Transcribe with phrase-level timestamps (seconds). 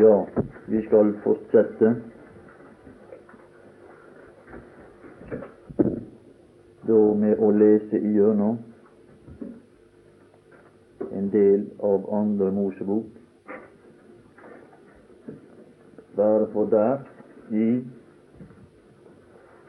[0.00, 0.26] Ja,
[0.66, 1.90] vi skal fortsette.
[6.88, 8.56] Da med å lese igjennom
[11.10, 13.12] en del av Andre Mosebok.
[16.16, 17.04] Bare for der
[17.52, 17.68] i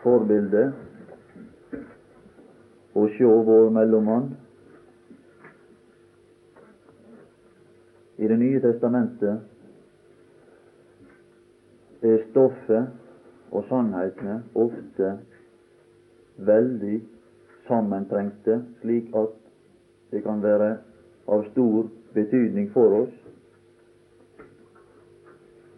[0.05, 0.71] forbildet
[2.95, 4.31] å sjå vår mellommann
[8.15, 9.50] i Det nye testamentet
[12.01, 12.87] stoffet
[13.51, 15.11] og sannhetene ofte
[16.41, 16.95] veldig
[17.67, 19.35] sammentrengte, slik at
[20.11, 20.75] det kan være
[21.31, 23.17] av stor betydning for oss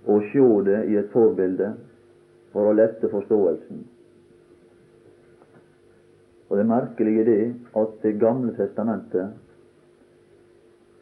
[0.09, 1.73] å sjå det i et forbilde
[2.53, 3.83] for å lette forståelsen.
[6.49, 7.43] Og det merkelige er det
[7.81, 9.27] at Det gamle testamentet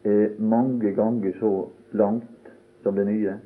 [0.08, 2.52] er mange ganger så langt
[2.84, 3.38] som det nye.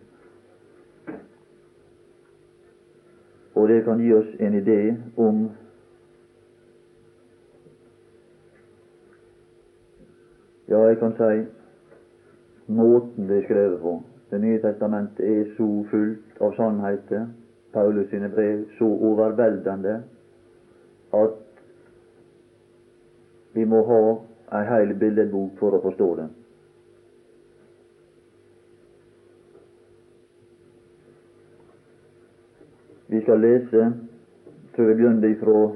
[3.56, 5.46] Og det kan gi oss en idé om
[10.70, 11.46] Ja, jeg kan si
[12.68, 14.02] måten det er skrevet på.
[14.32, 17.28] Det nye testamentet er så fullt av sannheter,
[17.74, 20.00] Paulus sine brev så overveldende,
[21.14, 21.62] at
[23.54, 24.02] vi må ha
[24.60, 26.28] ei heil billedbok for å forstå det.
[33.16, 33.94] Vi skal lese,
[34.76, 35.72] tror vi begynner ifra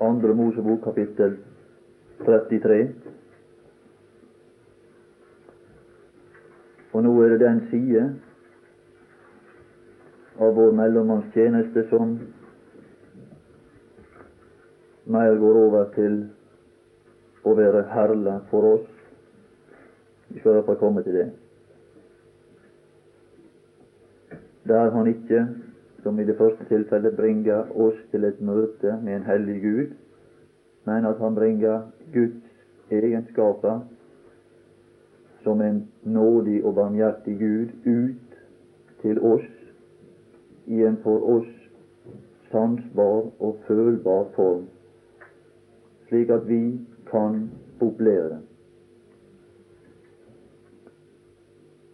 [0.00, 1.32] Andre Mosebok, kapittel
[2.24, 2.76] 33.
[6.92, 8.04] Og nå er det den side
[10.38, 12.14] av vår mellommannstjeneste som
[15.10, 16.20] mer går over til
[17.42, 18.86] å være herlig for oss.
[20.30, 21.28] Vi skal iallfall komme til det.
[24.64, 25.48] Der han ikke,
[26.04, 29.94] som i det første tilfellet, bringer oss til et møte med en hellig Gud,
[30.84, 33.80] men at han bringer Guds egenskaper
[35.44, 38.38] som en nådig og barmhjertig Gud ut
[39.02, 39.48] til oss
[40.66, 41.50] i en for oss
[42.52, 44.68] sansbar og følbar form,
[46.08, 46.62] slik at vi
[47.10, 47.46] kan
[47.80, 48.42] oppleve det.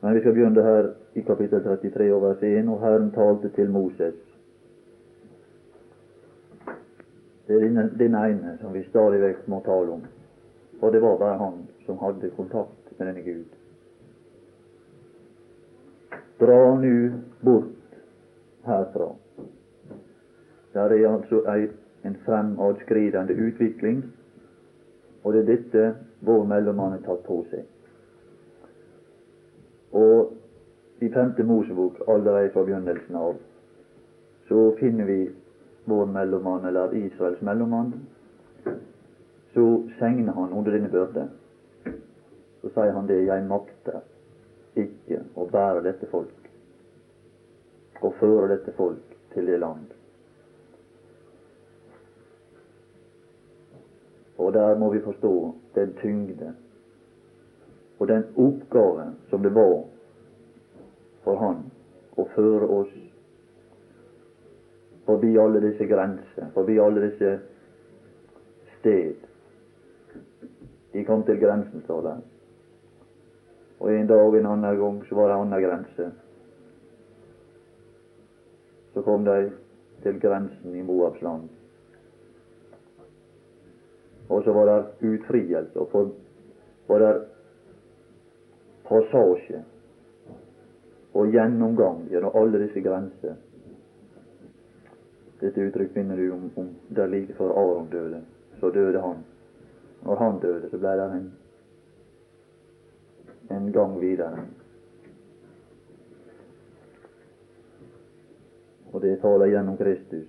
[0.00, 3.70] Men vi skal begynne her i kapittel 33 og vers 1, og Herren talte til
[3.70, 4.14] Moses.
[7.46, 10.04] Det er den, ene som vi stadig vekk må tale om.
[10.80, 11.56] Og det var bare han
[11.86, 13.44] som hadde kontakt med denne Gud.
[16.40, 17.12] Dra nu
[17.44, 17.98] bort
[18.64, 19.10] herfra.
[20.72, 21.66] Der er altså ei,
[22.04, 24.04] en fremadskridende utvikling,
[25.24, 27.66] og det er dette vår mellommann har tatt på seg.
[29.92, 30.32] Og
[31.00, 33.36] i femte Mosebok, allerede fra begynnelsen av,
[34.48, 35.30] så finner vi
[35.84, 37.92] vår mellommann, eller Israels mellommann.
[39.54, 41.28] Så segner han under denne byrde.
[42.60, 44.02] Så sier han det, jeg makter
[44.78, 46.50] ikke å bære dette folk,
[48.02, 49.88] og føre dette folk til det land.
[54.40, 56.54] Og der må vi forstå den tyngde
[58.00, 59.82] og den oppgave som det var
[61.24, 61.62] for Han
[62.16, 62.92] å føre oss
[65.04, 67.32] forbi alle disse grenser, forbi alle disse
[68.78, 69.26] sted.
[70.92, 72.16] De kom til grensen, står det.
[73.80, 76.10] Og en dag en annen gang så var det en annen grense.
[78.94, 79.50] Så kom de
[80.02, 81.48] til grensen i Moabs land.
[84.30, 86.10] Og så var det utfrielse, og for,
[86.88, 87.12] var det
[88.90, 89.62] passasje
[91.12, 93.36] og gjennomgang gjennom alle disse grenser.
[95.40, 98.20] Dette uttrykk finner du om, om der like før Aron døde.
[98.60, 99.22] Så døde han.
[100.03, 101.30] Når han døde, så ble det en,
[103.56, 104.44] en gang videre.
[108.92, 110.28] Og det taler gjennom Kristus,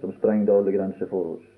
[0.00, 1.51] som sprengte alle grenser for oss.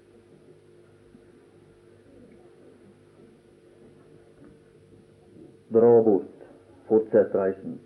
[5.74, 6.46] Dra bort,
[6.88, 7.80] fortsett reisen.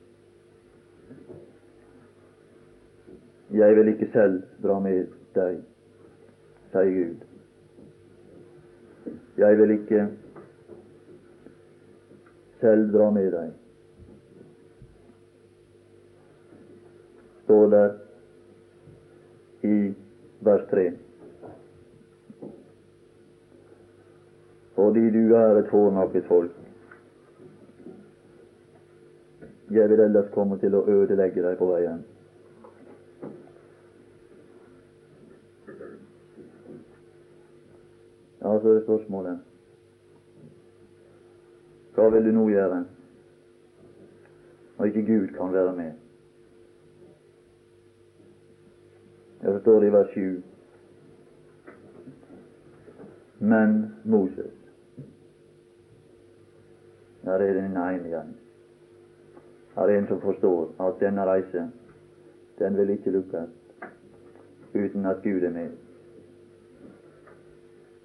[3.50, 5.06] Jeg vil ikke selv dra med
[5.38, 5.62] deg,
[6.74, 7.24] sier Gud.
[9.38, 10.02] Jeg vil ikke
[12.60, 13.56] selv dra med deg.
[17.46, 17.96] Står der
[19.64, 19.76] i
[20.44, 20.88] vers 3.
[24.74, 26.67] Fordi du er et fornakket folk.
[29.70, 32.00] Jeg vil ellers komme til å ødelegge deg på veien.
[38.40, 39.38] Ja, så er spørsmålet
[41.94, 42.84] Hva vil du nå gjøre
[44.78, 45.92] når ikke Gud kan være med?
[49.42, 50.42] Jeg står i vers 7.
[53.38, 54.54] Men Moses
[57.24, 58.36] Der er den ene igjen.
[59.78, 61.68] Er en som forstår at denne reise,
[62.58, 63.50] den vil ikke lukkes
[64.74, 65.70] uten at Gud er med.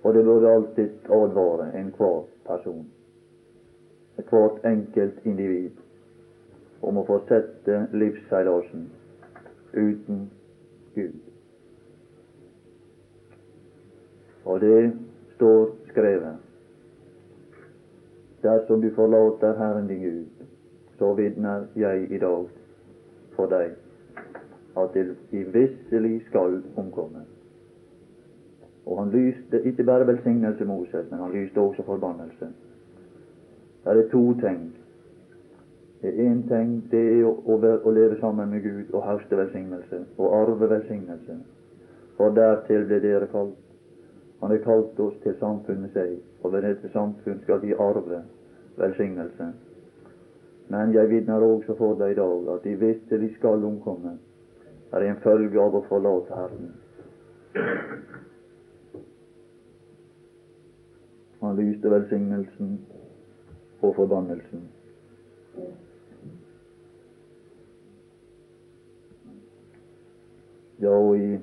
[0.04, 2.86] Og det burde alltid advare enhver person,
[4.16, 5.72] hvert enkelt individ,
[6.82, 8.90] om å fortsette livsseilasen
[9.74, 10.26] uten
[10.96, 11.20] Gud.
[14.46, 14.92] Og det
[15.36, 16.42] står skrevet.
[18.44, 20.43] Dersom du forlater Herren din Gud,
[21.04, 22.46] så vitner jeg i dag
[23.36, 23.74] for deg
[24.80, 27.26] at de visselig skal omkomme.
[28.86, 32.48] Og han lyste ikke bare velsignelse Moses, men han lyste også forbannelse.
[33.84, 34.62] Det er to ting.
[36.02, 40.00] Det er én ting, det er å, å, leve sammen med Gud og høste velsignelse,
[40.18, 41.38] og arve velsignelse.
[42.16, 43.60] For dertil ble dere kalt.
[44.40, 48.24] Han har kalt oss til samfunn med seg, og ved dette samfunn skal vi arve
[48.80, 49.52] velsignelse.
[50.74, 54.16] Men jeg vitner også for deg i dag at de visste de skal omkomme.
[54.90, 56.72] Det er en følge av å forlate Herren.
[61.44, 62.72] Han lyste velsignelsen
[63.84, 64.64] og forbannelsen.
[70.82, 71.38] Ja, og i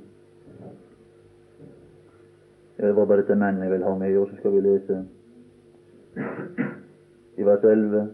[2.81, 5.05] Det var bare til menn jeg vil ha med, og så skal vi lese
[7.37, 8.09] i vers 11.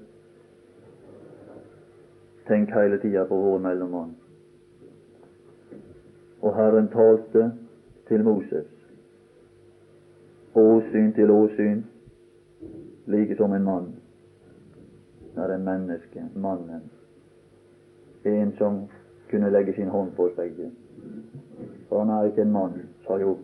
[2.46, 4.14] Tenk hele tida på vår mellommann.
[6.40, 7.50] Og Herren talte
[8.08, 8.76] til Moses
[10.56, 11.84] åsyn til åsyn,
[13.06, 13.94] like som en mann.
[15.36, 16.90] Er en menneske, mannen.
[18.24, 18.88] En som
[19.30, 20.52] kunne legge sin hånd på seg.
[21.88, 23.38] For han er ikke en mann, sa Jobb.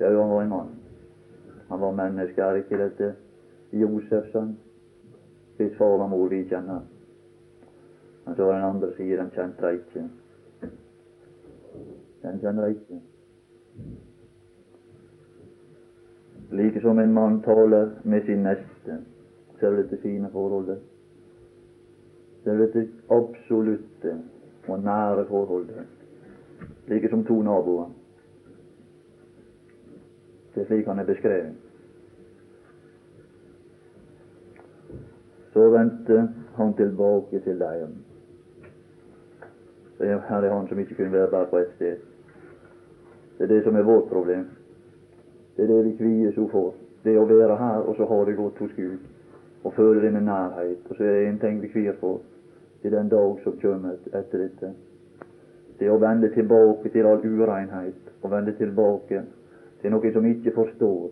[0.00, 0.68] Ja, han var en mann.
[1.68, 2.42] Han var menneske.
[2.42, 3.14] Er ikke dette
[3.72, 4.56] Josefs sønn?
[5.56, 6.84] Hvis far og mor vi kjenner.
[8.26, 10.08] Men så var den andre sida, den kjente jeg ikke.
[12.22, 13.02] Den kjenner jeg ikke.
[16.50, 18.98] like som en mann taler med sin neste.
[19.60, 20.78] Ser du dette fine forholdet?
[22.44, 24.16] Ser du dette absolutte
[24.68, 25.86] og nære forholdet?
[26.88, 27.90] Like som to naboer.
[30.54, 31.54] Det er slik han er beskrevet.
[35.52, 38.05] Så vendte han tilbake til leiren.
[39.98, 41.96] Her er han som ikke kunne være bare på ett sted.
[43.38, 44.46] Det er det som er vårt problem.
[45.56, 46.74] Det er det vi kvier så for.
[47.04, 48.98] Det å være her, og så ha det godt hos Gud.
[49.64, 50.82] Og føle det med nærhet.
[50.90, 52.20] Og så er det en ting vi kvier for.
[52.84, 54.72] Er den dag som kommer etter dette.
[55.78, 58.12] Det å vende tilbake til all urenhet.
[58.22, 59.22] Og vende tilbake
[59.82, 61.08] til noe som ikke forstår.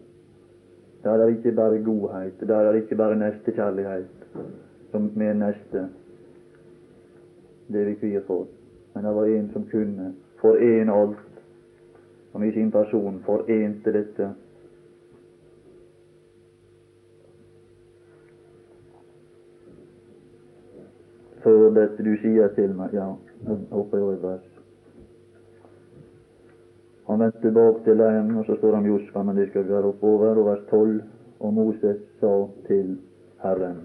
[1.04, 2.40] Der er ikke bare godhet.
[2.40, 4.28] Der er ikke bare nestekjærlighet
[4.90, 5.88] som med neste.
[7.72, 8.46] Det vi kvier for.
[8.94, 11.18] Men det var en som kunne forene alt
[12.32, 14.30] som i sin person forente dette.
[21.42, 23.12] Før dette du sier til meg Ja,
[23.44, 24.50] jeg hopper jeg i vers.
[27.06, 29.92] Han vendte tilbake til dem, og så står han Josfa, men det skal vi være
[29.92, 30.38] oppover.
[30.38, 31.02] Og vers 12.
[31.40, 32.34] Og Moses sa
[32.66, 32.98] til
[33.42, 33.82] Herren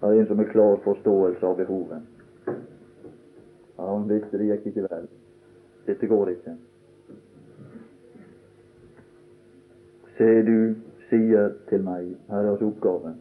[0.00, 2.17] Det er en som er klar forståelse av behovet.
[3.78, 5.06] Ja, han visste det gikk ikke vel.
[5.86, 6.54] Dette går ikke.
[10.18, 10.74] Se, du
[11.08, 13.20] sier til meg, her er oppgaven.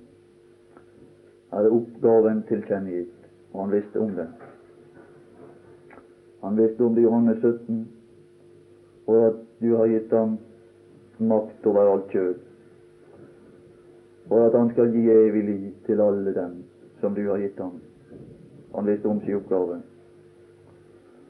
[1.51, 4.25] Her er oppgaven tilkjennegitt, og han visste om det.
[6.41, 7.83] Han visste om det i Johannes 17,
[9.07, 10.39] og at du har gitt ham
[11.19, 12.33] makt over alt kjød,
[14.29, 16.57] og at han skal gi evig liv til alle dem
[16.99, 17.77] som du har gitt ham.
[18.75, 19.79] Han visste om sin oppgave.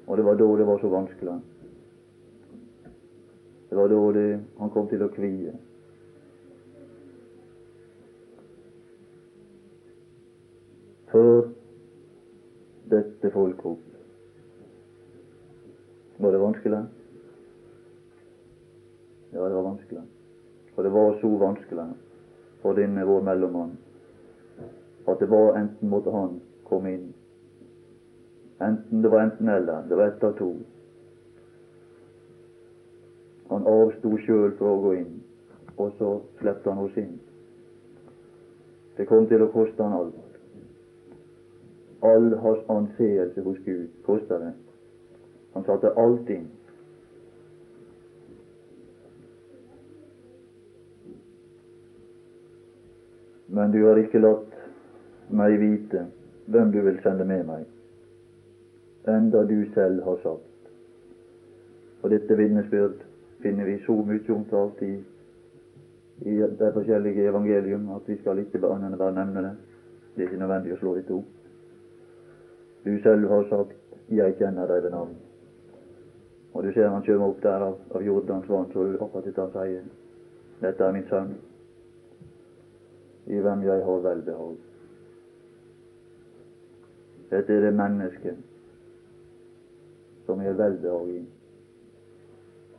[0.07, 1.39] Og det var da det var så vanskelig.
[3.69, 5.53] Det var da det, han kom til å kvie.
[11.11, 11.49] Før
[12.91, 13.83] dette folk opp.
[16.17, 16.85] Var det vanskelig?
[19.33, 20.05] Ja, det var vanskelig.
[20.75, 21.89] Og det var så vanskelig
[22.61, 23.75] for denne vår mellommann
[25.07, 27.13] at det var enten måtte han komme inn.
[28.59, 29.83] Enten det var enten eller.
[29.89, 30.55] Det var ett av to.
[33.49, 35.13] Han avsto sjøl fra å gå inn,
[35.77, 36.09] og så
[36.39, 37.15] slapp han oss inn.
[38.97, 40.23] Det kom til å koste han alt.
[42.07, 44.53] All hans anseelse hos Gud kosta det.
[45.53, 46.49] Han satte alt inn.
[53.47, 54.53] Men du har ikke latt
[55.29, 56.03] meg vite
[56.51, 57.63] hvem du vil sende med meg,
[59.07, 60.71] enda du selv har sagt.
[62.01, 63.03] Og dette vitnesbyrd
[63.41, 64.93] finner vi så mye omtalt i,
[66.25, 69.55] i de forskjellige evangelium at vi skal ikke annet enn bare nevne det.
[70.15, 71.33] Det er ikke nødvendig å slå dette opp.
[72.85, 73.75] Du selv har sagt
[74.09, 75.15] 'Jeg kjenner deg ved navn'.
[76.53, 79.41] Og du ser han kommer opp der av, av Jordans vann, så du akkurat dette
[79.41, 79.83] han sier.
[80.61, 81.35] 'Dette er min sønn,
[83.27, 84.57] i hvem jeg har velbehag'.
[87.29, 88.56] Dette er det mennesket
[90.27, 91.21] som jeg veldig velbehag i.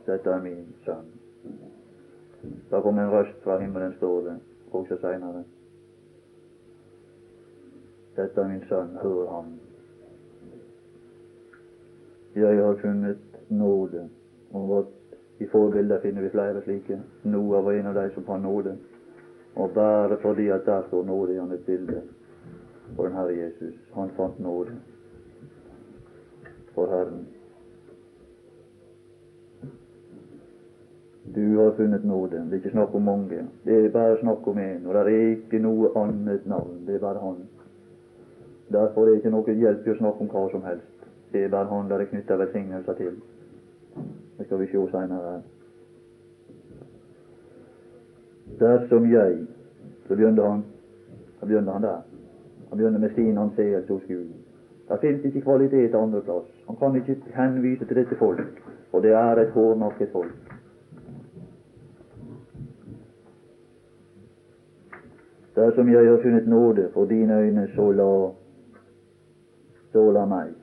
[0.05, 1.07] Dette er min sønn.
[2.69, 4.35] Da kom en røst fra himmelen, står
[4.71, 5.43] også seinere.
[8.15, 9.57] Dette er min sønn, hør ham.
[12.35, 13.17] Jeg har funnet
[13.49, 14.09] nåde.
[14.53, 14.93] Og
[15.39, 17.01] I forbildet finner vi flere slike.
[17.23, 18.77] Noah var en av de som fant nåde.
[19.55, 22.01] Og bare fordi at der står nåde i et bilde
[22.95, 23.75] for den Herre Jesus.
[23.93, 24.77] Han fant nåde
[26.73, 27.27] for Herren.
[31.35, 32.41] Du har funnet nåde.
[32.45, 33.45] Det er ikke snakk om mange.
[33.65, 34.87] Det er bare snakk om én.
[34.87, 36.83] Og det er ikke noe annet navn.
[36.87, 37.37] Det er bare Han.
[38.71, 41.07] Derfor er det ikke noe hjelp i å snakke om hva som helst.
[41.33, 43.15] Det er bare Han der er knytta velsignelser til.
[44.37, 45.39] Det skal vi se seinere.
[48.59, 49.47] Dersom jeg
[50.07, 50.63] Så begynner han
[51.39, 52.01] Så begynner han der.
[52.69, 54.29] Han begynner med sin anseelse hos Gud.
[54.89, 56.47] Det finnes ikke kvalitet andre plass.
[56.67, 60.58] Han kan ikke henvise til dette folk, og det er et hårnakket folk.
[65.59, 68.31] Dersom jeg har funnet nåde for dine øyne, så la,
[69.91, 70.53] så la meg.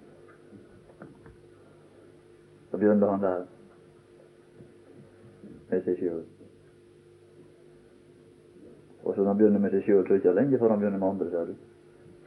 [2.70, 3.44] Så begynner han der
[5.70, 6.24] med seg sjøl.
[9.04, 10.80] Og så når han begynner med seg sjøl, så er det ikke lenge før han
[10.80, 11.54] begynner med andre, ser du.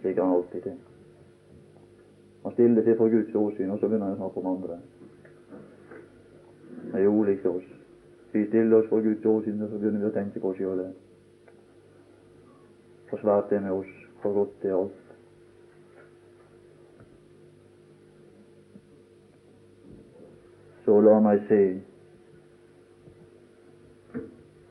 [0.01, 0.77] Slik han alltid til.
[2.43, 4.81] Han stiller seg for Guds åsyn, og så begynner han å snakke om andre.
[6.85, 7.67] Det er jo ulikt oss.
[8.31, 10.89] Vi stiller oss for Guds åsyn, og så begynner vi å tenke på oss sjøl.
[13.09, 15.05] For svært det med oss, for godt det er alt.
[20.85, 21.63] Så la meg se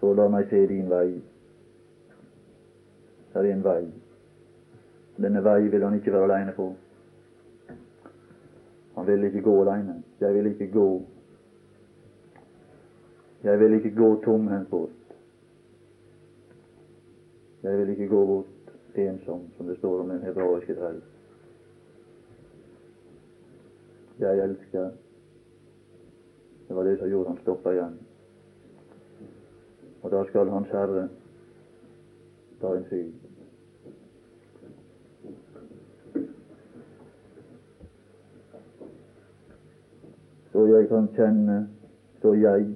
[0.00, 1.08] så la meg se din vei.
[3.32, 3.82] Det er en vei.
[5.18, 6.68] Denne vei vil han ikke være aleine på.
[8.96, 10.02] Han vil ikke gå aleine.
[10.20, 10.88] Jeg vil ikke gå
[13.44, 14.97] Jeg vil ikke gå tomhendt bort.
[17.62, 18.46] Jeg vil ikke gå bort
[18.94, 21.02] ensom, som det står om den hebraiske trell.
[24.18, 24.90] Jeg elsker
[26.68, 27.98] Det var det som gjorde han stoppa igjen.
[30.02, 31.08] Og da skal Hans Herre
[32.60, 33.14] ta en syn.
[40.52, 41.68] Så jeg kan kjenne,
[42.22, 42.66] så jeg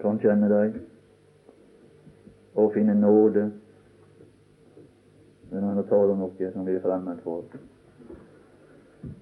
[0.00, 0.78] kan kjenne deg
[2.54, 3.50] og finne nåde
[5.60, 7.44] når han taler om noe som vi er fremmed for,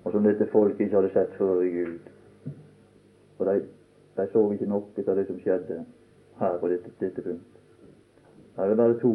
[0.04, 2.10] og som dette folket ikke hadde sett før i Gud.
[3.36, 3.64] For de,
[4.16, 5.78] de så ikke noe av det som skjedde
[6.40, 7.56] her på dette, dette punkt.
[8.56, 9.14] Her er det bare to.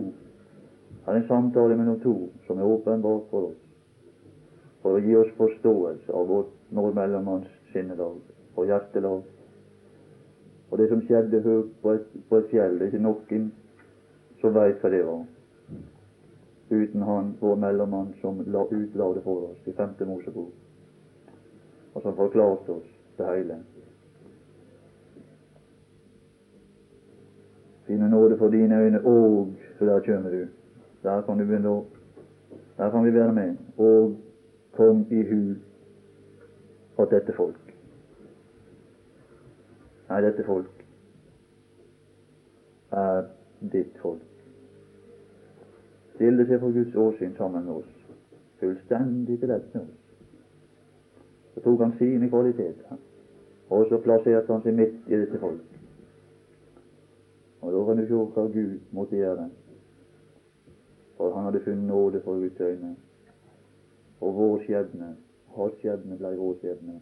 [1.05, 2.15] Her er en samtale mellom to
[2.47, 3.61] som er åpenbart for oss,
[4.81, 8.19] for å gi oss forståelse av vårt nordmellommanns mellommanns sinnelag
[8.55, 9.21] og hjertelag.
[10.71, 13.49] Og det som skjedde høyt på et, på et fjell, det er ikke noen
[14.41, 15.21] som veit hva det var,
[16.69, 20.53] uten han, vår mellommann, som la utla for oss i femte Mosebok,
[21.93, 23.59] og som forklarte oss det hele.
[27.85, 30.47] Finne nåde for dine øyne, og så der kommer du.
[31.03, 31.85] Der kan du begynne å
[32.77, 33.55] Der kan vi være med.
[33.77, 34.17] Og
[34.75, 35.55] kom i hu
[36.99, 37.61] at dette folk
[40.09, 40.83] Nei, dette folk
[42.91, 43.23] er
[43.73, 44.34] ditt folk.
[46.15, 47.93] Stille seg for Guds åsyn sammen med oss.
[48.59, 49.95] Fullstendig til dette oss.
[51.53, 52.97] Så tok han sine kvaliteter,
[53.69, 55.75] og så plasserte han seg midt i dette folk.
[57.61, 59.49] Og da kan du se hva Gud måtte gjøre
[61.17, 62.95] For han hadde funnet nåde for Guds øyne.
[64.21, 65.15] Og vår skjebne,
[65.55, 66.99] hans skjebne, ble vår skjebne.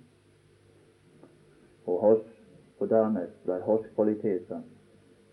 [1.85, 2.29] Og, hans,
[2.79, 4.61] og dernest ble hans kvaliteter,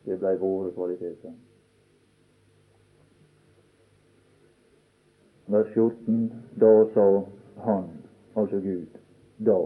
[0.06, 1.36] det ble våre kvaliteter.
[5.50, 6.32] Vers 14.
[6.60, 7.06] Da sa
[7.64, 7.84] han,
[8.36, 8.86] altså Gud,
[9.46, 9.58] da.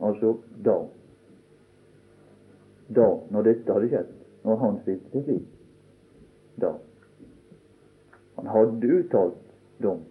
[0.00, 0.78] Altså da.
[2.94, 4.10] Da, når dette hadde skjedd,
[4.44, 5.46] når han stilte seg slik.
[6.60, 6.72] Da.
[8.36, 9.38] Han hadde uttalt
[9.82, 10.02] dom.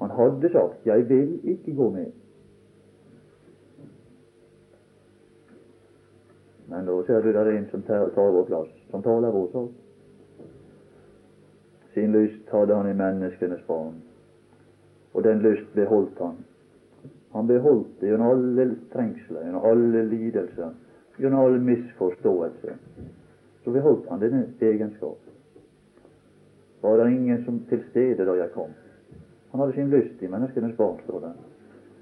[0.00, 2.12] Han hadde sagt 'Jeg vil ikke gå med'.
[6.66, 9.81] Men da ser du det er en som tar vår plass, som taler vår sak.
[11.94, 13.94] Sin lyst hadde han i menneskenes barn,
[15.12, 16.38] og den lyst beholdt han.
[17.32, 20.72] Han beholdt det gjennom alle trengsler, gjennom alle lidelser,
[21.18, 22.76] gjennom all misforståelse.
[23.64, 25.18] Så beholdt han denne egenskap.
[26.82, 28.72] Var det ingen som til stede da jeg kom?
[29.50, 31.32] Han hadde sin lyst i menneskenes barn, står det.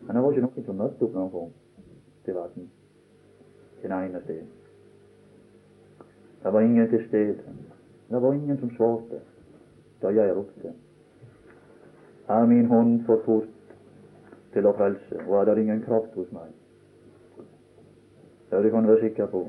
[0.07, 1.51] Men det var ikke noen som møtte opp når han kom
[2.25, 2.71] til verden.
[3.83, 4.47] Det ene sted.
[6.43, 7.59] Det var ingen til stede.
[8.11, 9.21] Det var ingen som svarte
[10.03, 10.73] da jeg ropte.
[12.29, 13.75] Er min hånd for fort
[14.55, 16.53] til å frelse, og er det ingen kraft hos meg?
[18.51, 19.45] Ja, det kan du være sikker på.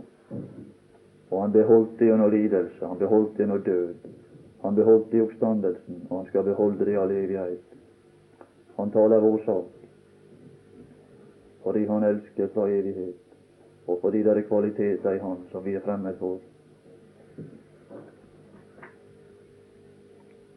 [1.31, 4.09] Og han beholdt det gjennom lidelse, han beholdt det gjennom død.
[4.61, 7.77] Han beholdt det i oppstandelsen, og han skal beholde det i all evighet.
[8.77, 9.77] Han taler vår sak
[11.61, 13.17] fordi han elsker fra evighet,
[13.87, 16.39] og fordi det er kvaliteter i Han som vi er fremmed for.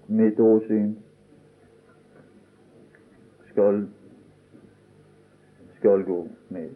[0.06, 0.96] Mitt åsyn
[3.50, 3.86] skal,
[5.78, 6.70] skal gå med.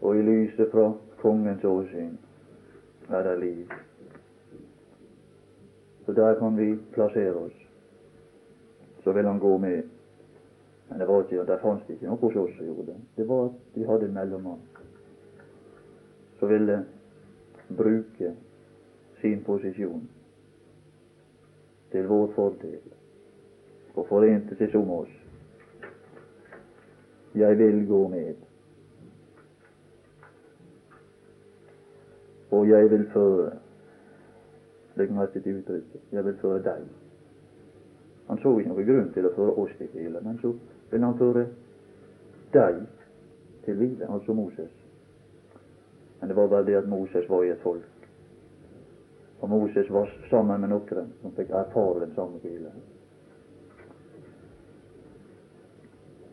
[0.00, 2.18] Og i lyset fra kongens åsyn
[3.10, 3.72] er det liv.
[6.06, 7.56] Så der kan vi plassere oss.
[9.04, 9.82] Så vil han gå med.
[10.88, 12.96] Men det var ikke, der fantes ikke noe hos oss som gjorde det.
[13.16, 14.62] Det var at vi hadde en mellommann
[16.40, 16.84] som ville
[17.76, 18.34] bruke
[19.20, 20.08] sin posisjon
[21.92, 22.80] til vår fordel
[23.94, 25.10] og forente seg som oss.
[27.34, 28.46] Jeg vil gå med.
[32.50, 33.50] Og jeg vil føre
[34.98, 36.00] Legg merke til uttrykket.
[36.12, 36.82] Jeg vil føre deg.
[38.28, 40.50] Han så ikke noen grunn til å føre oss til hvile, men så
[40.90, 41.46] vil han føre
[42.54, 42.82] deg
[43.64, 44.74] til hvile, altså Moses.
[46.20, 47.89] Men det var bare det at Moses var i et folk.
[49.40, 52.72] Og Moses var sammen med noen som fikk erfare den samme hvile.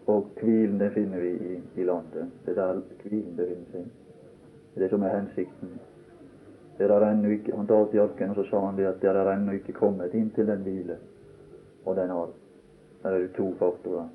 [0.08, 2.32] Og hvilen den finner vi i, i landet.
[2.46, 3.88] Det er der hvilen befinner seg.
[4.74, 5.78] Det er det som er hensikten
[6.78, 9.10] det er ennå ikke, Han talte i arken, og så sa han det at det
[9.10, 10.98] er ennå ikke kommet inn til den hvile
[11.86, 12.34] og den arv.
[13.04, 14.10] Her er det to faktorer.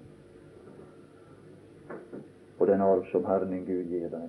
[2.58, 4.28] Og den arv som Herren din Gud gir deg.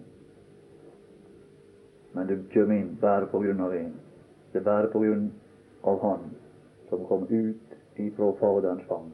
[2.14, 3.94] Men du kommer inn bare på grunn av en.
[4.54, 5.32] Det bærer på grunn
[5.84, 6.32] av Han
[6.90, 9.12] som kom ut ifra Faderens fang,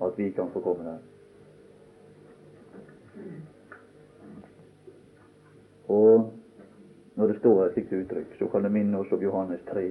[0.00, 0.98] at vi kan få komme der.
[5.88, 6.32] Og
[7.14, 9.84] når det står et slikt uttrykk, så kan det minne oss om Johannes 3.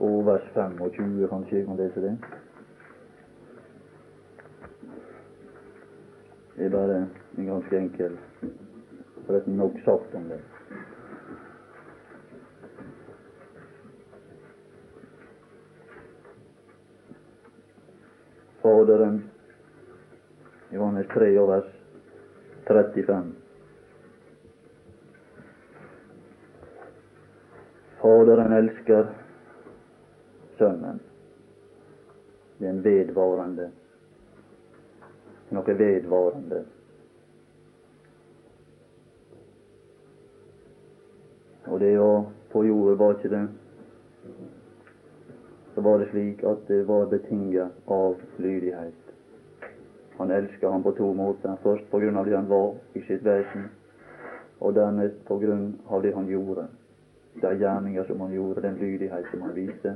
[0.00, 2.18] Og vers 25, kanskje kan lese det.
[6.58, 7.00] Det er bare
[7.38, 8.18] en ganske enkel
[9.26, 10.40] Forresten nok sagt om det.
[18.68, 19.30] Faderen,
[20.70, 21.64] Johannes 3 vers
[22.66, 23.32] 35.
[28.02, 29.08] Faderen elsker
[30.58, 31.00] Sønnen.
[32.58, 33.70] Det er en vedvarende
[35.54, 36.58] noe vedvarende.
[41.68, 42.12] Og det å
[42.52, 43.46] på jorda var ikke det
[45.78, 48.94] Så var det slik at det var betinget av lydighet.
[50.16, 51.54] Han elsket ham på to måter.
[51.62, 53.68] Først på grunn av det han var i sitt vesen,
[54.58, 56.66] og dernest på grunn av det han gjorde
[57.42, 59.94] de gjerninger som han gjorde, den lydighet som han viste.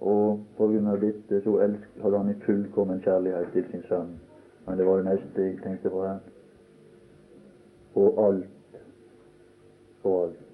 [0.00, 4.16] Og på grunn av dette så hadde han i fullkommen kjærlighet til sin sønn.
[4.64, 6.18] Men det var det neste jeg tenkte på her.
[7.94, 8.84] Og alt,
[10.02, 10.44] og alt,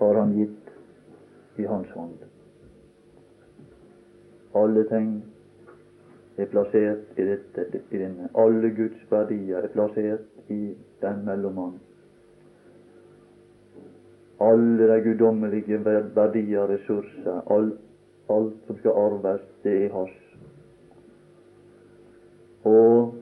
[0.00, 0.63] har han gitt
[1.56, 2.18] i hans hånd.
[4.54, 5.24] Alle ting
[6.36, 8.02] er plassert i, dette, i.
[8.34, 11.78] Alle Guds verdier er plassert i den mellommann.
[14.40, 17.78] Alle de guddommelige verdier, ressurser, alt,
[18.28, 20.20] alt som skal arves, det er hans.
[22.64, 23.14] Og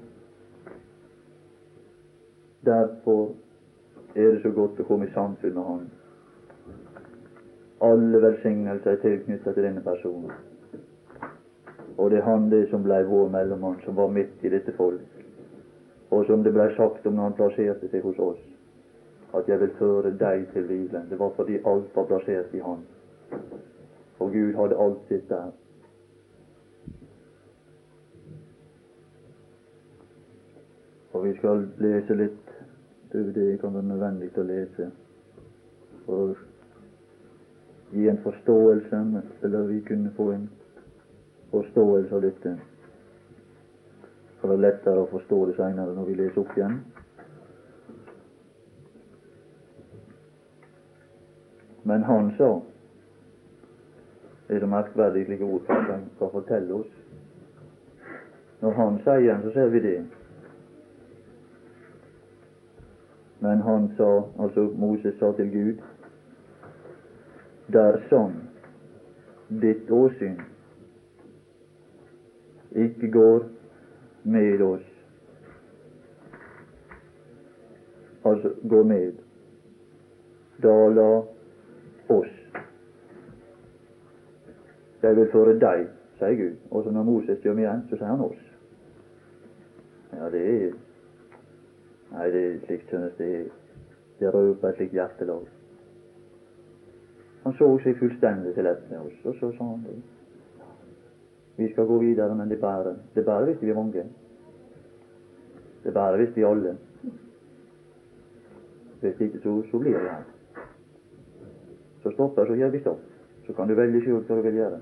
[2.65, 3.35] derfor
[4.15, 5.91] er det så godt å komme i samfunn med Han.
[7.83, 10.31] Alle velsignelser er tilknyttet til denne personen.
[11.99, 15.01] Og det er han det som ble vår mellommann, som var midt i dette folk.
[16.11, 18.41] Og som det ble sagt om når han plasserte seg hos oss,
[19.35, 21.09] at jeg vil føre deg til hvilen.
[21.11, 22.85] Det var fordi alt var plassert i Han.
[24.19, 25.51] Og Gud hadde alt sitt der.
[31.13, 32.39] Og vi skal lese litt
[33.13, 34.87] det kan være nødvendig å lese
[36.07, 36.52] for
[37.93, 40.51] gi en forståelse, eller vi kunne få en
[41.51, 42.57] forståelse av dette.
[44.41, 46.81] For det er lettere å forstå det seinere når vi leser opp igjen.
[51.85, 52.61] Men han sa
[54.49, 56.89] Det er så merkverdig slike ord skal fortelle oss.
[58.61, 59.95] Når han sier så ser vi det.
[63.41, 65.81] Men han sa, altså Moses sa til Gud,
[67.73, 68.33] dersom
[69.63, 70.39] ditt åsyn
[72.73, 73.45] ikke går
[74.25, 74.87] med oss,
[78.25, 79.13] altså går med,
[80.63, 81.11] da la
[82.09, 82.39] oss
[85.03, 85.89] Jeg vil føre deg,
[86.21, 86.59] sier Gud.
[86.71, 88.45] Og så når Moses kommer igjen, så sier han oss.
[90.13, 90.77] Ja, det er
[92.13, 93.49] Nei, det er slik synes det,
[94.21, 95.47] det røper et slikt hjertelag.
[97.43, 99.97] Han så seg fullstendig til ett med oss, og så sa han det.
[101.57, 102.95] Vi skal gå videre, men det bærer.
[103.15, 104.05] Det bærer visste vi mange.
[105.85, 106.77] Det bærer visste vi alle.
[109.01, 110.23] Hvis ikke, så, så blir det her.
[112.03, 113.01] Så stopper, så gjør vi stopp.
[113.47, 114.79] Så kan du velge sjøl hva du vil gjøre.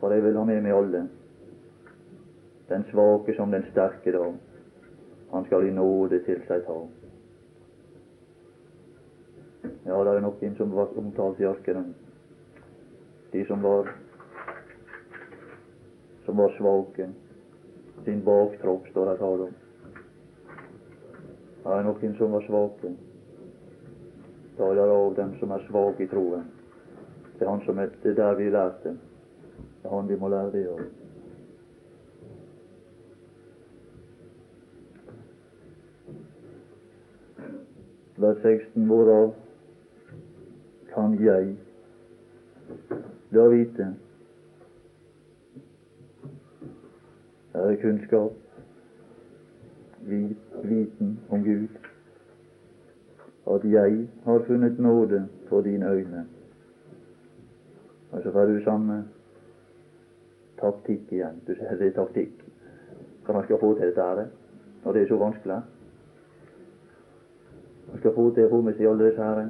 [0.00, 1.04] For jeg vil ha med meg alle.
[2.68, 4.24] Den svake som den sterke da.
[5.32, 6.80] Han skal i nåde til seg ta.
[9.86, 11.94] Ja, det er noen som var omtalt i ørkenen.
[13.32, 13.90] De som var
[16.24, 17.08] som var svake.
[18.04, 19.54] Sin baktropp står det tale om.
[21.62, 22.94] Det er noen som var svake.
[24.56, 26.48] Taler av dem som er svake i troen.
[27.38, 28.96] Det er han som er, det er der vi lærte.
[29.82, 30.82] Det er han vi må lære det av.
[38.22, 39.32] vers 16, hvorav
[40.94, 41.56] kan jeg
[43.32, 43.94] da vite
[47.52, 48.32] Det er kunnskap,
[50.64, 51.68] viten om Gud,
[53.50, 56.26] at jeg har funnet nåde for dine øyne.
[58.12, 59.04] Og så får du samme
[60.60, 61.42] taktikk igjen.
[61.46, 62.32] Du sier det er taktikk.
[63.24, 64.26] Hva man skal få til dette her,
[64.84, 65.60] når det er så vanskelig.
[67.90, 69.44] Man skal få til å få med seg alle disse her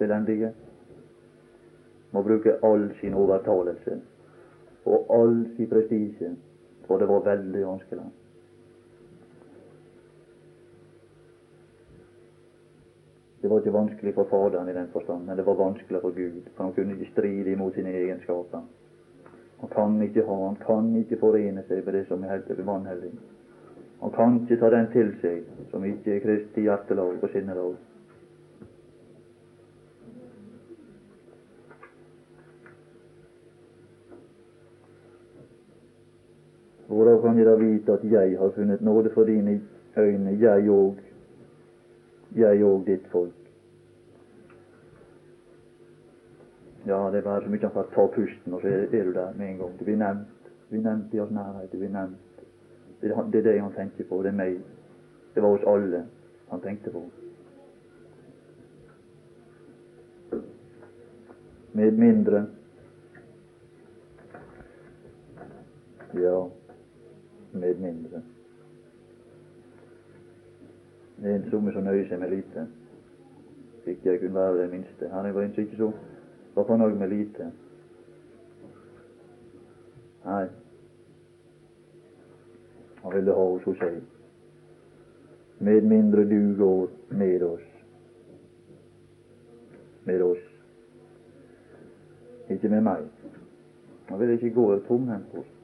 [0.00, 0.54] elendige.
[2.14, 4.00] Må bruke all sin overtalelse
[4.84, 6.34] og all sin prestisje,
[6.86, 8.04] for det var veldig vanskelig.
[13.44, 16.42] Det var ikke vanskelig for Faderen i den forstand, men det var vanskelig for Gud.
[16.54, 18.62] For han kunne ikke stride imot sine egenskaper.
[19.60, 23.10] Han kan ikke ha, han kan ikke forene seg med det som er helt vanhellig.
[24.00, 27.76] Han kan ikke ta den til seg som ikke er Kristi hjertelag og sinnelag.
[36.94, 39.60] Hvorav kan jeg da vite at jeg har funnet nåde for dine
[39.96, 40.94] øyne, jeg òg,
[42.36, 43.32] jeg òg ditt folk?
[46.86, 49.32] Ja, det er bare så mye han får ta pusten, og så er du der
[49.36, 49.78] med en gang.
[49.78, 50.30] Det blir nevnt.
[50.44, 51.70] Det blir nevnt i hans nærhet.
[51.72, 52.42] Det blir nevnt.
[53.02, 54.22] Det er det han tenker på.
[54.22, 54.58] Det er meg.
[55.34, 56.04] Det var oss alle
[56.50, 57.02] han tenkte på.
[61.72, 62.46] Med mindre
[66.14, 66.50] Ja,
[67.54, 68.22] med mindre.
[71.16, 72.66] Det er en somme som nøyer seg med lite.
[73.86, 75.08] Ikke jeg kunne være det minste.
[75.08, 75.92] Han var ikke så
[76.54, 77.52] var fornøyd med lite.
[80.24, 80.46] Nei,
[83.02, 83.98] han ville ha oss hos seg.
[85.58, 87.66] Med mindre du går med oss.
[90.04, 90.46] Med oss.
[92.50, 93.04] Ikke med meg.
[94.08, 95.63] Han ville ikke gå tomhendt bort.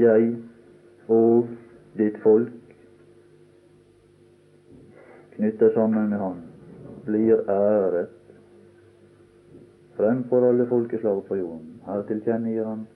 [0.00, 0.36] Jeg
[1.08, 1.48] og
[1.98, 2.52] ditt folk
[5.34, 6.42] knytta sammen med Han,
[7.04, 8.10] blir æret
[9.96, 11.80] fremfor alle folkeslag på jorden.
[11.86, 12.86] Her tilkjennegir han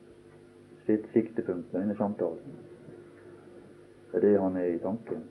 [0.86, 2.56] sitt siktepunkt med denne samtalen.
[4.12, 5.26] Det er det han er i tanken.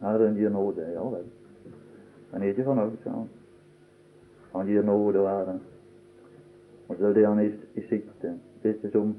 [0.00, 1.26] Herren gir nåde, ja vel.
[2.32, 3.28] Han er ikke fornøyd, sa han.
[4.52, 5.58] Han gir nåde og ære.
[6.88, 8.38] Og så er det han er i, i sikte.
[8.62, 9.14] er som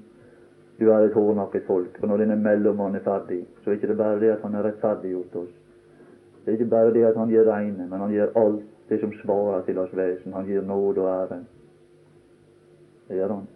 [0.81, 1.97] du er et hårnakket folk.
[1.99, 4.65] For når denne mellommannen er ferdig, så er det ikke bare det at han har
[4.65, 5.51] rettferdiggjort oss.
[6.41, 9.13] Det er ikke bare det at han gir reine, men han gir alt det som
[9.21, 10.33] svarer til oss vesen.
[10.33, 11.37] Han gir nåde og ære.
[13.07, 13.47] Det gjør han.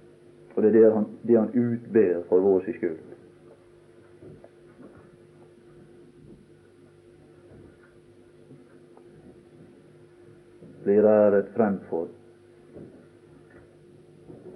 [0.55, 2.99] Og det er det han, det han utber for vår skyld.
[10.83, 12.07] Blir æret fremfor.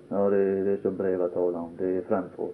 [0.09, 1.73] Ja, det er det som brevet taler om.
[1.77, 2.51] Det er fremfor.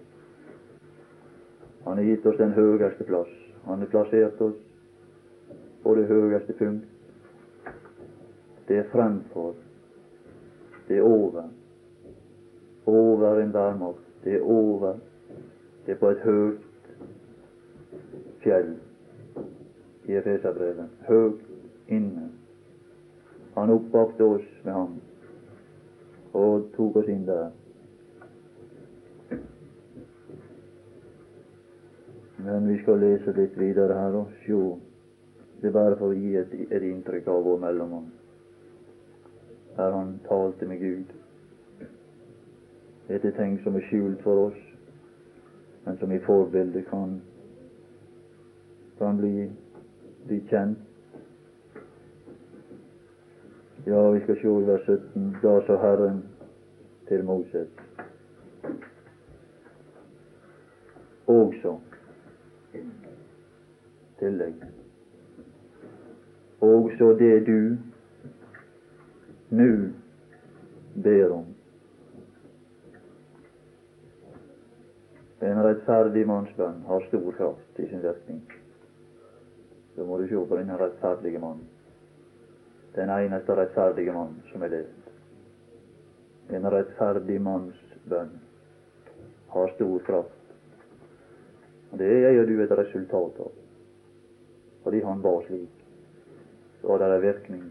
[1.84, 3.30] Han har gitt oss den høyeste plass.
[3.64, 4.56] Han har plassert oss
[5.82, 6.88] på det høyeste punkt.
[8.68, 9.54] Det er fremfor.
[10.88, 11.46] Det er over
[12.86, 14.24] over enhver makt.
[14.24, 14.94] Det er over.
[15.86, 16.60] Det er på et høyt
[18.42, 18.72] fjell
[20.06, 20.88] i Efeserbrevet.
[21.08, 21.42] Høyt
[21.88, 22.28] inne.
[23.54, 24.96] Han oppvakte oss med ham
[26.36, 27.48] og tok oss inn der.
[32.46, 34.60] Men vi skal lese litt videre her og sjå.
[35.60, 38.10] Det er bare for å gi et, et inntrykk av vår mellommann.
[39.78, 41.14] Her han talte med Gud.
[43.08, 44.60] Dette er ting som er skjult for oss,
[45.86, 47.18] men som i forbildet kan,
[48.98, 49.48] kan bli,
[50.26, 50.85] bli kjent.
[53.86, 55.36] Ja, vi skal se i vers 17.
[55.42, 56.22] Da sa Herren
[57.08, 57.68] til Moses
[61.26, 61.78] også
[64.18, 64.54] tillegg.
[66.60, 67.76] Også det du
[69.50, 69.70] nå
[71.02, 71.46] ber om.
[75.46, 78.42] En rettferdig mannsbønn har stor kraft i sin virkning.
[79.94, 81.75] Så må du se på denne rettferdige mannen.
[82.96, 85.10] Den eneste rettferdige mann som er levd.
[86.56, 87.78] En rettferdig manns
[88.08, 88.32] bønn
[89.52, 90.32] har stor kraft.
[91.92, 93.52] Og Det er jeg og du et resultat av.
[94.84, 95.82] Fordi han ba slik,
[96.80, 97.64] så har det en virkning.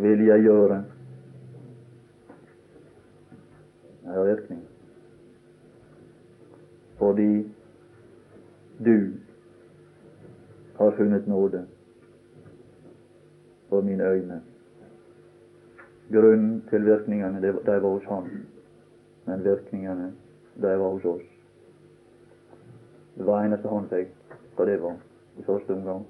[0.00, 0.84] Vil jeg gjøre
[4.10, 4.62] har virkning.
[6.98, 7.59] Fordi
[8.84, 9.12] du
[10.74, 11.66] har funnet nåde
[13.68, 14.42] for mine øyne.
[16.12, 18.30] Grunnen til virkningene, de var hos ham,
[19.26, 20.12] men virkningene,
[20.56, 21.22] de var hos oss.
[23.18, 24.16] Det var eneste han fikk
[24.56, 24.96] hva det var
[25.38, 26.06] i første omgang.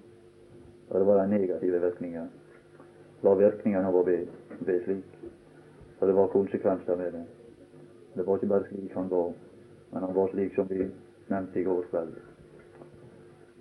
[0.91, 2.31] Og det var de negative virkningene.
[3.23, 5.19] La virkningene av å be slik.
[6.01, 7.25] Og det var konsekvenser med det.
[8.15, 9.33] Det var ikke bare slik han var,
[9.93, 10.87] men han var slik som vi
[11.29, 12.30] nevnte i går kveld.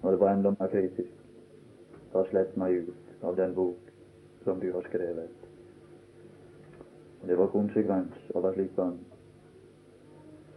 [0.01, 1.13] Og det var enda mer kritisk.
[2.13, 3.91] Da slett meg ut av den bok
[4.43, 5.29] som du har skrevet.
[7.21, 8.99] Og Det var konsekvens av en slik bønn.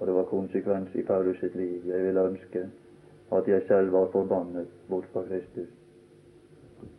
[0.00, 1.86] Og det var konsekvens i Paulus sitt liv.
[1.86, 2.68] Jeg ville ønske
[3.32, 5.68] at jeg selv var forbannet bort fra Kristus.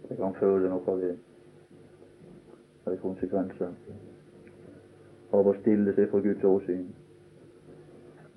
[0.10, 1.18] Jeg kan føle noe av det.
[2.86, 3.72] Det er konsekvenser
[5.34, 6.88] av å stille seg for Guds åsyn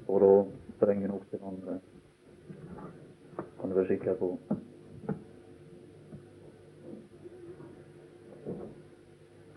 [0.06, 0.34] for å
[0.80, 1.80] bringe nok til andre.
[3.60, 4.38] Kan du være sikker på.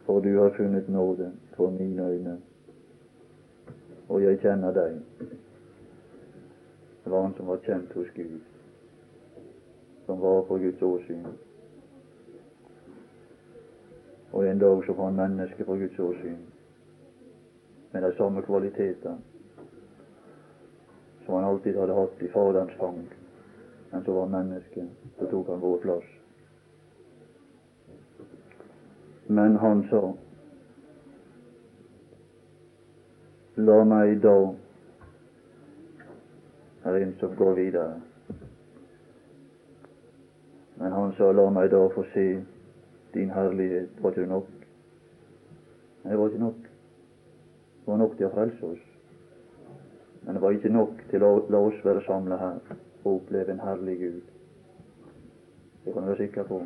[0.06, 2.42] For du har funnet nåde for mine øyne,
[4.10, 5.02] og jeg kjenner deg.
[7.04, 8.40] Det var han som var kjent hos Gud,
[10.06, 11.26] som var på Guds åsyn.
[14.32, 16.38] Og en dag så var han menneske på Guds åsyn
[17.92, 19.18] med de samme kvaliteter
[21.26, 23.19] som han alltid hadde hatt i Faderens fang.
[23.92, 24.88] Men så var mennesket,
[25.20, 26.10] så tok han vår plass.
[29.28, 30.14] Men han sa
[33.60, 34.36] La meg da
[36.88, 38.00] er en som går videre.
[40.80, 42.28] Men han sa, la meg da få se
[43.14, 43.90] din herlighet.
[44.00, 44.52] Var ikke det nok?
[46.04, 46.62] Nei, det var ikke nok.
[46.64, 48.86] Det var nok til å frelse oss.
[50.22, 53.60] Men det var ikke nok til å la oss være samla her og oppleve en
[53.60, 54.22] herlig Gud.
[55.86, 56.62] Det kan du være sikker på.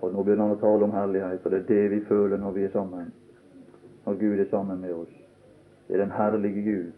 [0.00, 2.56] Og nå begynner han å tale om herlighet, og det er det vi føler når
[2.56, 3.12] vi er sammen.
[4.06, 5.14] Når Gud er sammen med oss.
[5.88, 6.92] Det er den herlige Gud.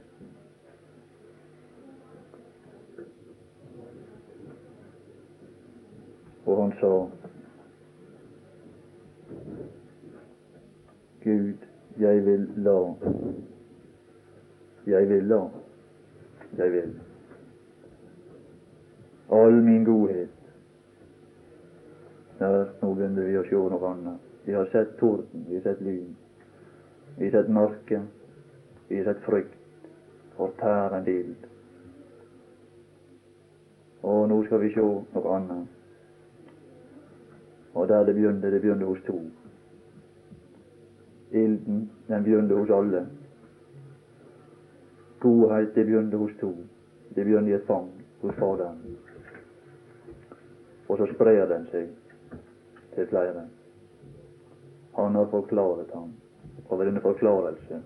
[6.46, 6.92] Og han sa
[11.24, 11.56] Gud,
[11.98, 12.78] jeg vil la
[14.86, 15.40] Jeg vil la
[16.58, 17.03] Jeg vil.
[19.28, 20.28] All min godhet
[22.38, 24.22] Der, nå begynner vi å se noe annet.
[24.44, 26.16] Vi har sett torden, vi har sett lyn.
[27.16, 28.00] Vi har sett mørke,
[28.88, 29.86] vi har sett frykt,
[30.36, 31.46] fortærende ild.
[34.02, 35.70] Og nå skal vi se noe annet.
[37.74, 39.22] Og der det begynte, det begynte hos to.
[41.30, 43.06] Ilden, den begynte hos alle.
[45.20, 46.52] Godhet, det begynte hos to.
[47.14, 47.88] Det begynte i et fang
[48.20, 48.78] hos Faderen.
[50.88, 51.88] Og så sprer den seg
[52.94, 53.46] til flere.
[54.96, 56.12] Han har forklaret ham.
[56.68, 57.80] Og ved denne forklarelse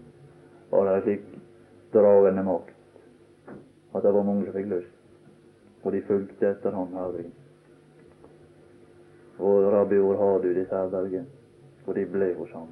[0.70, 1.28] var det slik
[1.92, 2.74] dragende makt
[3.94, 4.94] at det var mange som fikk lyst.
[5.82, 7.30] Og de fulgte etter ham herlig.
[9.38, 11.24] Og rabbi, hvor har du ditt herberge?
[11.86, 12.68] Og de ble hos ham.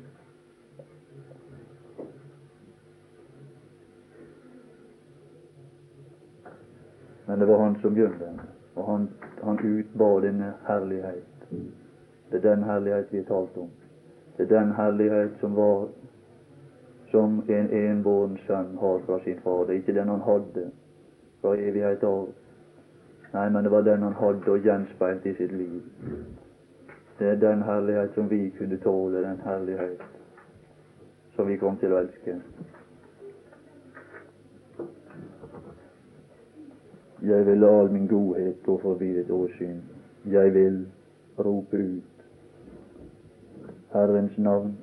[7.26, 8.32] Men det var han som begynte,
[8.76, 9.08] og han,
[9.42, 11.48] han utbar denne herlighet.
[12.30, 13.70] Det er den herlighet vi har talt om.
[14.36, 15.88] Det er den herlighet som var
[17.10, 19.64] som en enbåren sønn har fra sin far.
[19.64, 20.70] Det er ikke den han hadde
[21.40, 22.28] fra evighet av.
[23.32, 25.82] Nei, men det var den han hadde og gjenspeilte i sitt liv.
[27.18, 30.02] Det er den herlighet som vi kunne tåle, den herlighet
[31.36, 32.36] som vi kom til å elske.
[37.26, 39.80] Jeg vil la all min godhet gå forbi ditt åsyn.
[40.30, 40.86] Jeg vil
[41.38, 42.26] rope ut
[43.92, 44.76] Herrens navn.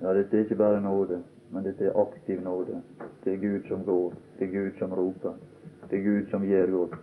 [0.00, 2.82] Ja, dette er ikke bare nåde, men dette er aktiv nåde.
[3.24, 5.34] Det er Gud som går, det er Gud som roper,
[5.90, 6.94] det er Gud som gjør godt.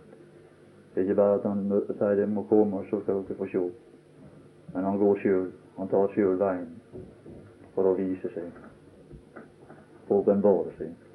[0.94, 3.46] Det er ikke bare at han sier det må komme, og så skal dere få
[3.52, 3.70] se.
[4.74, 5.50] Men han går sjøl.
[5.76, 6.70] Han tar sjøl veien
[7.74, 8.62] for å vise seg,
[10.08, 11.05] åpenbare seg.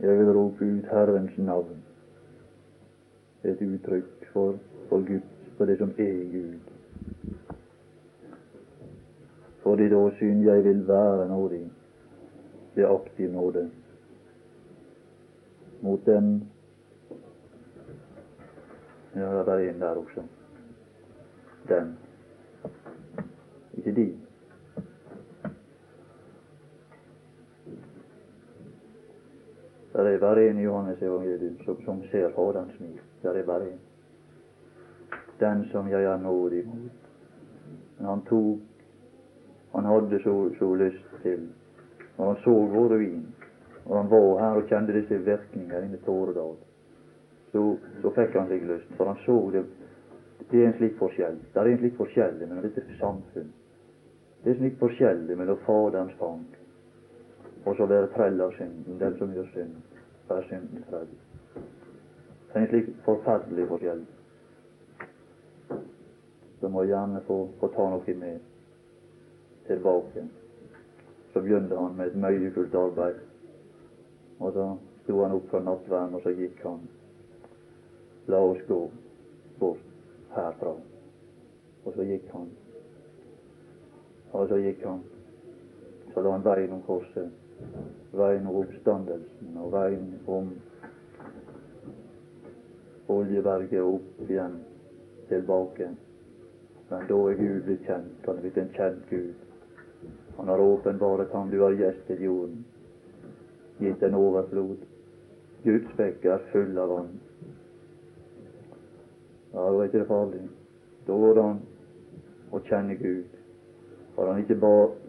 [0.00, 1.84] Jeg vil rope ut Herrens navn.
[3.44, 4.54] Et uttrykk for,
[4.88, 6.58] for Guds, for det som er Gud.
[9.62, 11.64] Fordi da åsyn jeg vil være nådig.
[12.74, 13.70] Det er aktiv nåde.
[15.82, 16.48] Mot den
[19.14, 20.22] Ja, det er en der også.
[21.68, 21.98] Den.
[23.74, 24.27] Ikke de.
[29.98, 33.00] Det er bare en i Johannes evangelium som, som ser Faderens smil.
[33.22, 33.80] Der er bare en.
[35.40, 37.08] Den som jeg er nådig mot.
[37.98, 38.58] Men han tok
[39.74, 41.48] Han hadde så, så lyst til
[42.18, 43.26] Når han så vår ruin,
[43.84, 46.54] og han var her og kjente disse virkninger inne i Tåredal,
[47.52, 49.64] så, så fikk han seg lyst, for han så det
[50.50, 51.36] det er en slik forskjell.
[51.54, 53.52] Det er en slik forskjell mellom dette samfunn.
[54.44, 56.46] Det er en slik forskjell mellom Faderens fang
[57.68, 59.74] og så være trell av synden, den som gjør synd,
[60.30, 60.84] være synden
[62.58, 64.04] er en slik forferdelig forskjell.
[66.60, 68.38] Så må jeg gjerne få, få ta noe med
[69.66, 70.24] tilbake.
[71.32, 73.20] Så begynte han med et møyefullt arbeid.
[74.38, 74.68] Og så
[75.02, 76.80] sto han opp fra nattverden, og så gikk han.
[78.28, 78.80] La oss gå
[79.58, 79.84] bort
[80.34, 80.74] herfra.
[81.84, 82.48] Og så gikk han.
[84.32, 85.04] Og så gikk han.
[86.14, 87.30] Så la han veien om korset,
[88.18, 90.50] veien om oppstandelsen og veien om
[93.08, 94.58] Oljeberget opp igjen
[95.28, 95.88] tilbake.
[96.88, 98.26] Men da er Gud blitt kjent.
[98.26, 99.46] Han er blitt en kjent Gud.
[100.36, 102.64] Han har åpenbart ham du har gjestet jorden,
[103.78, 104.84] gitt en overflod.
[105.64, 107.10] Guds bekke er full av vann.
[109.52, 110.44] Ja, da er ikke det farlig.
[111.08, 111.60] Da går det an
[112.52, 113.37] å kjenne Gud.
[114.18, 114.54] For han ikke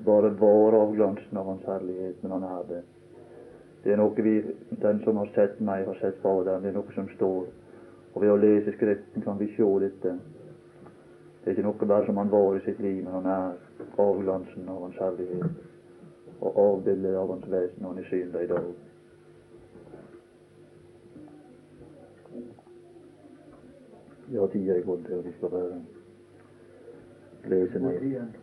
[0.06, 2.82] bare var avglansen av Hans herlighet, men han er det.
[3.84, 4.34] Det er noe vi,
[4.84, 6.62] den som har sett meg, har sett Faderen.
[6.62, 7.48] Det er noe som står.
[8.14, 10.12] Og ved å lese Skriften kan vi se dette.
[11.40, 14.70] Det er ikke noe bare som han var i sitt liv, men han er avglansen
[14.70, 15.58] av Hans herlighet.
[16.42, 18.68] Og avbildet av Hans vesen, og han er synlig i dag.
[24.36, 25.82] Ja, tida er gått, og vi skal bare
[27.56, 28.39] lese ned.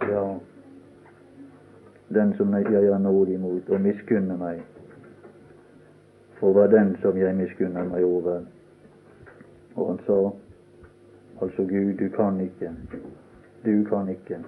[0.00, 0.38] Ja,
[2.14, 4.62] den som jeg er nådig mot og miskunner meg,
[6.40, 8.40] for var den som jeg miskunner meg over.
[9.74, 10.18] Og han sa,
[11.42, 12.72] altså Gud, du kan ikke,
[13.64, 14.44] du kan ikke.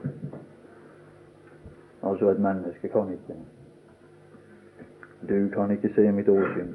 [2.03, 3.37] Altså et menneske kan ikke.
[5.29, 6.73] Du kan ikke se mitt åsyn.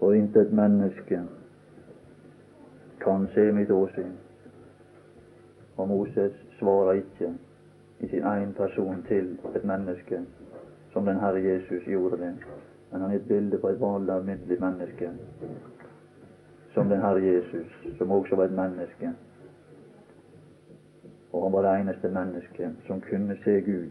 [0.00, 1.22] Og intet menneske
[3.06, 4.12] kan se mitt åsyn.
[5.76, 7.34] Og Moses svarer ikke
[8.00, 10.20] i sin egen person til et menneske
[10.92, 12.34] som den Herre Jesus gjorde det.
[12.92, 15.10] Men han er et bilde på et vanlig, alminnelig menneske
[16.74, 17.66] som den Herre Jesus,
[17.98, 19.12] som også var et menneske.
[21.32, 23.90] Og han var det eneste mennesket som kunne se Gud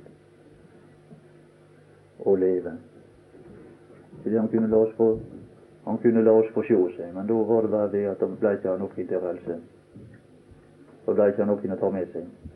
[2.19, 2.73] og leve.
[4.21, 5.19] Fordi han kunne la oss få
[5.85, 8.29] han kunne la oss få se seg, men da var det bare det at det
[8.41, 9.57] ble ikke noe til frelse.
[11.05, 12.53] Da ble ikke noe å ta med seg.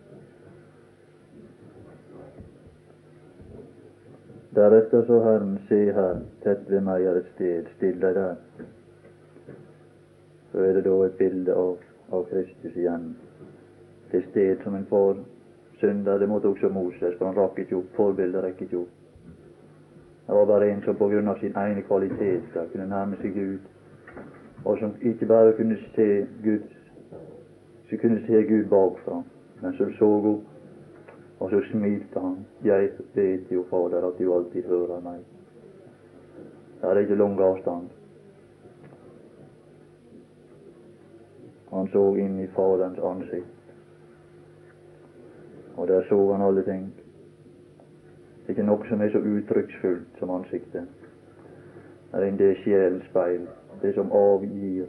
[4.57, 8.39] Deretter så Herren, se her, tett ved meg er et sted, still deg der.
[10.49, 13.11] Så er det da et bilde av, av Kristus igjen.
[14.09, 15.21] Det sted som en far
[15.77, 17.93] synder, det måtte også Moses, for han rakk ikke opp.
[17.99, 18.98] Forbildet rekker ikke opp.
[20.29, 23.63] Det var bare en som på grunn av sin ene kvaliteter kunne nærme seg Gud,
[24.61, 26.05] og som ikke bare kunne se
[26.43, 26.67] Gud,
[27.89, 29.23] så kunne se Gud bakfra,
[29.61, 32.37] men som så opp og så smilte han.
[32.63, 35.25] Jeg vet jo, Fader, at du alltid hører meg.
[36.81, 37.89] Det er ikke lang avstand.
[41.73, 43.75] Han så inn i Faderens ansikt,
[45.75, 46.89] og der så han alle ting.
[48.49, 50.87] Det er ikke noe som er så uttrykksfullt som ansiktet.
[52.11, 53.43] Det er det sjelens speil,
[53.81, 54.87] det som avgir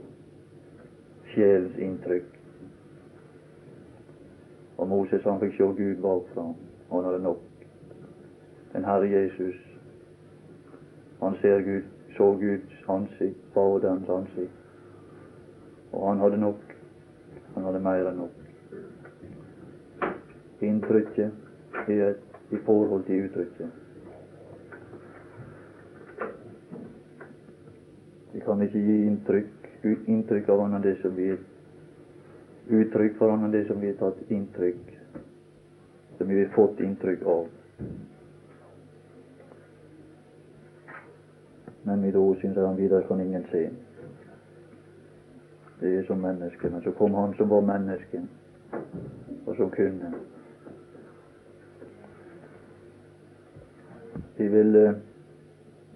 [1.35, 2.31] sjelens inntrykk.
[4.79, 6.47] Og Moses han fikk se Gud bakfra.
[6.89, 7.43] og Han hadde nok.
[8.73, 9.61] Den Herre Jesus,
[11.21, 11.85] han ser Gud,
[12.17, 14.57] så Guds ansikt, Faderens ansikt.
[15.93, 16.65] Og han hadde nok.
[17.55, 18.41] Han hadde mer enn nok.
[20.61, 21.31] Inntrykket
[21.89, 23.69] er et i forhold til uttrykket.
[28.33, 29.71] Vi kan ikke gi inntrykk,
[30.07, 31.33] inntrykk av annet det som vi
[32.71, 35.01] uttrykk for annet det som vi har tatt inntrykk
[36.21, 37.47] som vi har fått inntrykk av.
[41.83, 43.71] Men mitt ord, syns han videre, kan ingen se.
[45.81, 46.71] Det er som menneske.
[46.71, 48.21] Men så kom han som var menneske,
[49.47, 50.13] og som kunne.
[54.39, 54.99] Vi vil uh,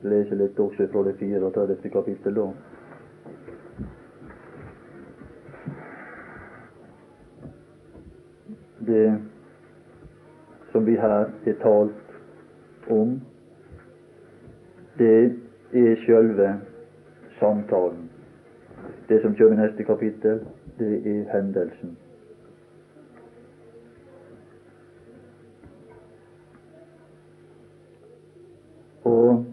[0.03, 1.91] lese litt også fra det 34.
[1.93, 2.49] kapittel da.
[8.87, 9.19] det
[10.73, 13.21] som vi her har talt om,
[14.99, 15.37] det
[15.73, 16.61] er sjølve
[17.39, 18.11] samtalen.
[19.09, 20.41] Det som kommer i neste kapittel,
[20.79, 21.97] det er hendelsen.
[29.05, 29.45] Og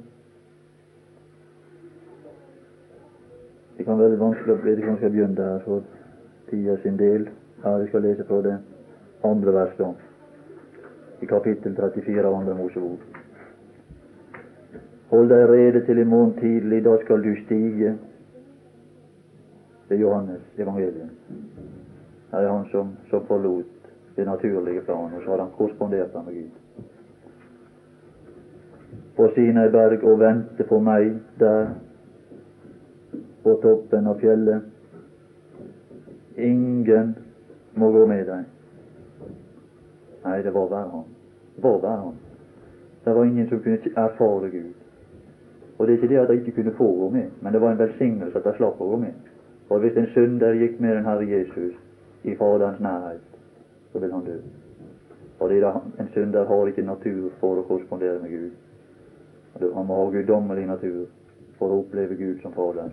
[3.78, 5.84] det kan være vanskelig å bli kanskje begynne der for
[6.50, 7.26] tida sin del.
[7.64, 8.54] Ja, jeg skal lese fra det
[9.28, 13.20] andre verset i kapittel 34 av Andre Mosebok.
[15.12, 17.98] Hold deg rede til i morgen tidlig, da skal du stige.
[19.90, 21.12] Det er Johannes evangeliet.
[22.32, 26.34] Her er han som, som forlot det naturlige plan, og så har han korrespondert med
[26.40, 26.52] Gud.
[29.20, 31.74] På Sinai berg og vente på meg der
[33.44, 34.62] på toppen av fjellet.
[36.36, 37.16] Ingen
[37.74, 38.46] må gå med deg.
[40.24, 41.10] Nei, det var bare han.
[41.56, 42.18] Det var bare han.
[43.04, 44.74] Det var ingen som kunne erfare Gud.
[45.78, 47.72] Og det er ikke det at de ikke kunne få gå med, men det var
[47.72, 49.30] en velsignelse at de slapp å gå med.
[49.68, 51.74] For hvis en synder gikk med den Herre Jesus
[52.24, 53.24] i Faderens nærhet,
[53.92, 54.36] så vil han dø.
[55.40, 55.62] Fordi
[56.00, 59.72] en synder har ikke natur for å korrespondere med Gud.
[59.74, 61.08] Han må ha guddommelig natur
[61.58, 62.92] for å oppleve Gud som Fader.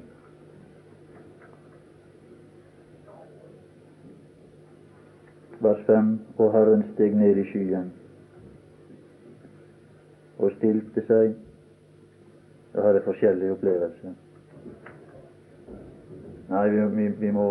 [5.61, 7.91] Vers 5, og Herren steg ned i skyen
[10.39, 11.33] og stilte seg
[12.75, 14.13] og hadde forskjellige opplevelser.
[16.49, 17.47] Nei, vi, vi, vi, må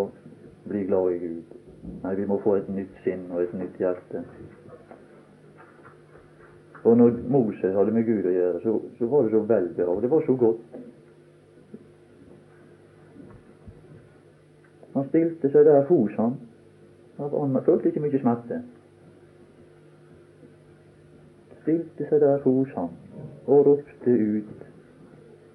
[0.69, 1.57] bli glad i Gud.
[2.03, 4.23] Nei, vi må få et nytt sinn og et nytt hjerte.
[6.87, 10.01] Og når Moses hadde med Gud å gjøre, så, så var det så velbehag.
[10.01, 10.77] Det var så godt.
[14.95, 16.37] Han stilte seg der hos ham
[17.17, 18.61] han følte ikke mye smerte.
[21.61, 22.93] Stilte seg der hos ham
[23.47, 24.65] og ropte ut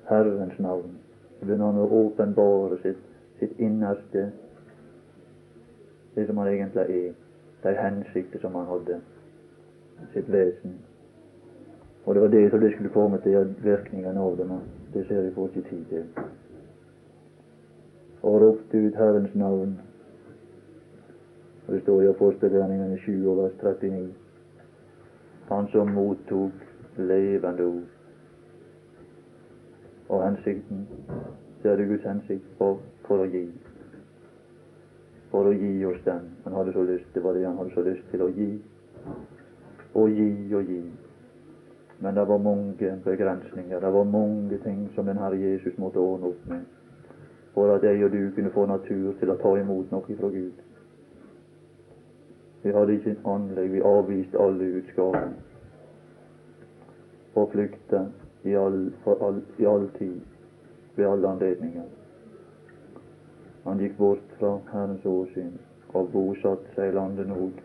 [0.08, 0.98] Herrens navn.
[1.40, 3.02] Begynner han åpenbare sitt,
[3.38, 4.30] sitt innerste,
[6.14, 7.12] det som han egentlig er,
[7.62, 9.00] de hensikter som han hadde,
[10.12, 10.76] sitt vesen.
[12.04, 14.60] Og det var det som det skulle komme til, virkningene av det, men
[14.94, 16.04] det ser vi får ikke tid til.
[18.22, 19.78] Og ropte ut Herrens navn.
[21.72, 24.08] Det står i Apostelgjerningene 7 og vers 39.
[25.48, 26.66] Han som mottok
[26.98, 27.86] levende ord.
[30.08, 30.82] Og hensikten,
[31.62, 33.46] ser er det Guds hensikt for, for å gi.
[35.30, 36.28] For å gi oss den.
[36.44, 38.50] Han hadde så lyst, det var det han hadde så lyst til å gi.
[39.94, 40.28] Og gi
[40.60, 40.82] og gi.
[42.04, 43.80] Men det var mange begrensninger.
[43.80, 46.68] Det var mange ting som den Herre Jesus måtte ordne opp med
[47.54, 50.60] for at jeg og du kunne få natur til å ta imot noe fra Gud.
[52.62, 55.24] Vi hadde ikke anlegg, vi avviste alle Guds
[57.34, 58.04] og flykta
[58.44, 58.92] i all,
[59.58, 60.20] i all tid,
[60.96, 61.88] ved alle anledninger.
[63.64, 65.52] Han gikk bort fra Herrens åsyn
[65.94, 67.60] og bosatte seg i landet nord.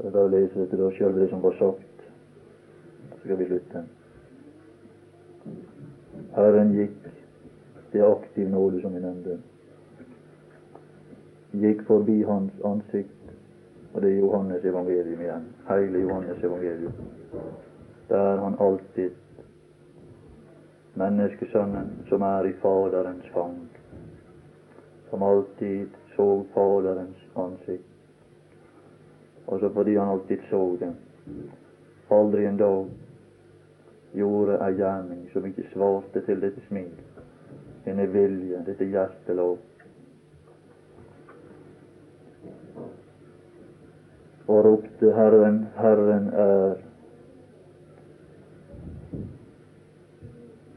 [0.00, 2.04] Jeg vil bare lese da, sjøl det som var sagt.
[3.10, 3.84] Så skal vi slutte.
[6.34, 7.10] Herren gikk,
[7.92, 9.36] det aktiv nåde som vi nevnte,
[11.52, 13.32] gikk forbi hans ansikt,
[13.94, 16.92] og det er Johannes evangelium igjen, hele Johannes evangelium.
[18.08, 19.10] Der han alltid
[20.94, 23.68] menneskesønnen som er i Faderens fang,
[25.10, 27.86] som alltid så Faderens ansikt.
[29.46, 30.94] Og så fordi han alltid så det,
[32.10, 32.86] aldri en dag
[34.14, 36.90] gjorde ei gjerning som ikke svarte til dette smil,
[37.84, 39.58] denne vilje, dette hjertelov.
[44.50, 46.78] Og ropte Herren, Herren er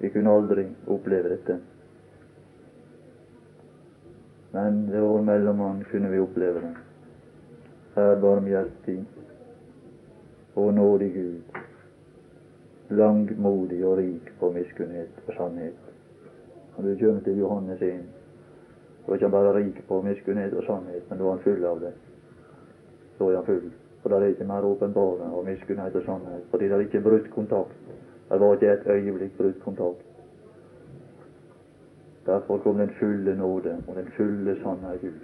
[0.04, 1.58] Vi kunne aldri oppleve dette.
[4.54, 6.74] Men ved vår mellommann kunne vi oppleve det.
[7.96, 8.98] Her barmhjertig
[10.56, 11.62] og nådig Gud
[12.90, 15.74] langmodig og rik på miskunnhet og sannhet.
[16.78, 18.00] Når du kommer til Johannes 1,
[19.06, 21.66] så er ikke han bare rik på miskunnhet og sannhet, men da er han full
[21.66, 21.94] av det.
[23.24, 23.72] Så jeg full.
[24.02, 26.42] For det er ikke mer åpenbare av miskunnhet og sannhet.
[26.52, 27.76] Fordi det er ikke brutt kontakt.
[28.30, 30.02] Det var ikke et øyeblikk brutt kontakt.
[32.26, 35.24] Derfor kom den fulle nåde og den fulle sannhet ut.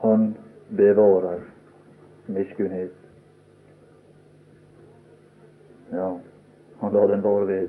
[0.00, 0.36] Han
[0.76, 1.38] bevarer
[2.26, 2.90] miskunnhet.
[5.92, 6.10] Ja,
[6.80, 7.68] han lar den vare ved.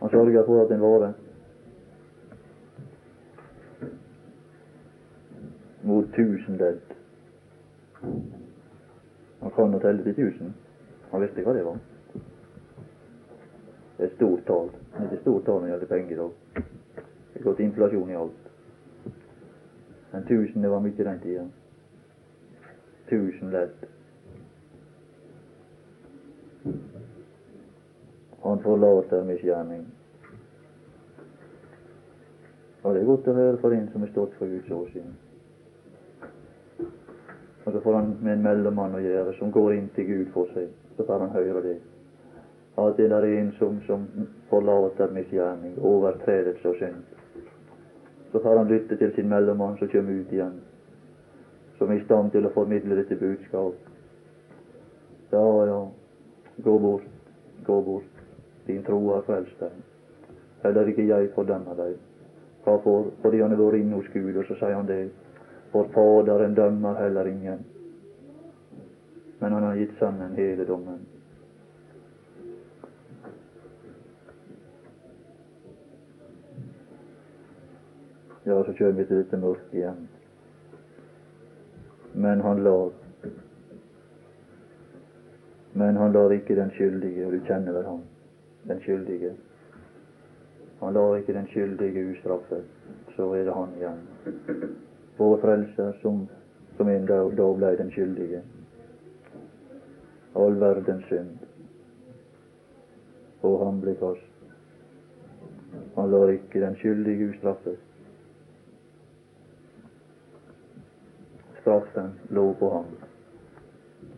[0.00, 1.12] Han sørger for at den varer.
[5.88, 6.96] Mot tusen ledd.
[9.40, 10.50] Han kan å telle til tusen.
[11.12, 11.78] Han visste hva det var.
[13.96, 14.68] Det er et stort tall.
[14.72, 16.66] Det er ikke stort tall når det gjelder penger i dag.
[17.32, 18.50] Det er gått inflasjon i alt.
[20.12, 21.46] Men tusen, det var mye den tida
[23.08, 23.70] tusen ledd.
[28.42, 29.86] Han forlater misgjerning.
[32.82, 35.16] Og det er godt å høre for en som har stått for Guds åsyn.
[37.68, 40.48] Og så får han med en mellommann å gjøre som går inn til Gud for
[40.54, 40.72] seg.
[40.96, 41.76] Så får han høre det.
[42.80, 44.06] At det er en som, som
[44.48, 47.04] forlater misgjerning, overtredelse og synd.
[48.32, 50.56] Så får han lytte til sin mellommann som kommer ut igjen
[51.78, 53.74] som er i stand til å formidle dette budskap.
[55.30, 55.78] Ja, ja,
[56.64, 57.06] gå bort,
[57.66, 58.24] gå bort.
[58.66, 59.76] Din tro har frelst deg.
[60.64, 61.94] Heller ikke jeg fordømmer deg.
[62.64, 63.12] Hvorfor?
[63.22, 65.04] Fordi han har vært inne hos Gud, og så sier han det.
[65.72, 67.64] For Faderen dømmer heller ingen.
[69.40, 71.06] Men han har gitt Sønnen hele dommen.
[78.44, 80.06] Ja, så kjører vi til dette mørket igjen
[82.18, 82.90] men han lar
[85.72, 88.00] Men han lar ikke den skyldige, og du kjenner vel han,
[88.66, 89.30] den skyldige.
[90.80, 92.64] Han lar ikke den skyldige ustraffet.
[93.14, 94.00] Så er det han igjen.
[95.18, 96.28] Vår frelser som,
[96.76, 98.42] som en dag, da ble den skyldige.
[100.38, 101.36] All verdens synd.
[103.42, 104.24] Og han ble fast.
[105.98, 107.78] Han lar ikke den skyldige ustraffet.
[111.68, 112.84] straffen lå på ham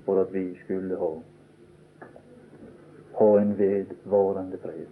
[0.05, 1.11] for at vi skulle ha
[3.19, 4.87] ha en vedvarende fred.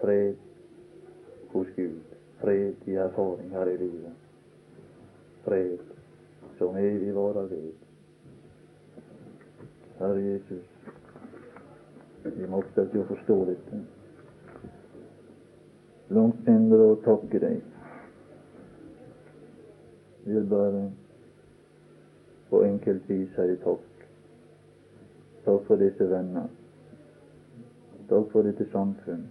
[0.00, 0.34] Fred
[1.52, 2.07] hos Gud
[2.40, 4.12] fred i erfaring her i livet.
[5.44, 5.78] Fred
[6.58, 7.72] som evig varer ved.
[9.98, 10.64] Herre Jesus,
[12.24, 13.80] vi makter ikke å forstå dette.
[16.14, 17.58] Langt mindre å takke deg.
[20.24, 20.84] Vi vil bare
[22.50, 24.06] på enkelt vis si takk.
[25.44, 26.48] Takk for disse venner.
[28.08, 29.26] Takk for dette samfunn.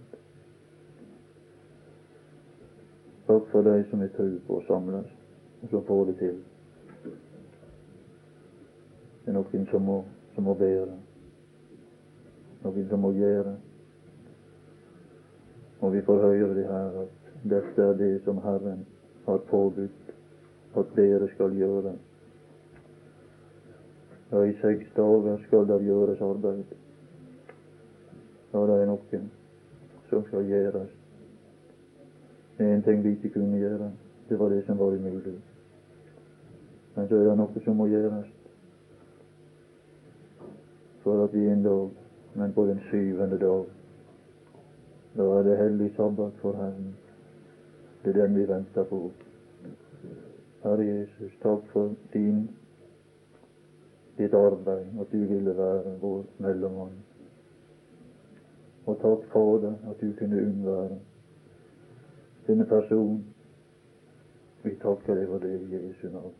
[3.28, 5.08] Takk for deg som er på å samles,
[5.60, 6.36] og som får det til.
[9.24, 9.96] Det er noen som må,
[10.32, 10.94] som må bære,
[12.62, 13.52] noen som må gjøre.
[15.84, 18.86] Og vi får høre det her at dette er det som Herren
[19.26, 20.14] har påbudt
[20.80, 21.92] at dere skal gjøre.
[24.32, 26.72] Ja, i seks dager skal det gjøres arbeid.
[28.54, 29.22] Ja, det er noe
[30.08, 30.97] som skal gjøres.
[32.58, 33.92] En ting vi ikke kunne gjøre,
[34.28, 35.38] det var det som var umulig.
[36.96, 38.26] Men så er det noe som må gjøres
[41.02, 41.90] for at vi en dag,
[42.34, 43.64] men på den syvende dag,
[45.16, 46.96] da er det hellig sabbat for Herren.
[48.04, 48.98] Det er den vi venter på.
[50.62, 52.50] Herre Jesus, takk for din,
[54.18, 56.98] ditt arbeid, at du ville være vår mellommann.
[58.86, 60.98] Og takk, Fader, at du kunne unnvære
[62.48, 63.24] denne person.
[64.64, 66.34] Vi takker deg for det i Jesu navn.